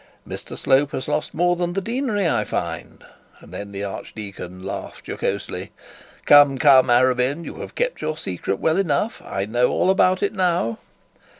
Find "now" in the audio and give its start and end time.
10.33-10.79